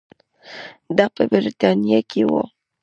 [0.97, 2.41] دا په برېټانیا کې وو.